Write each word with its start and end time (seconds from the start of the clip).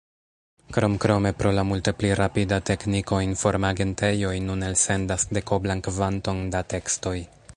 Kromkrome 0.75 1.31
pro 1.41 1.51
la 1.57 1.65
multe 1.71 1.93
pli 1.99 2.09
rapida 2.19 2.59
tekniko, 2.69 3.19
informagentejoj 3.27 4.33
nun 4.47 4.65
elsendas 4.71 5.29
dekoblan 5.39 5.87
kvanton 5.89 6.45
da 6.57 6.67
tekstoj. 6.75 7.17